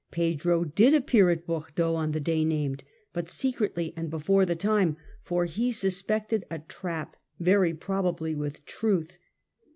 [0.09, 4.97] Pedro did appear at Bordeaux on the day named, but secretly and before the time,
[5.21, 9.19] for he sus pected a trap, very probably with truth.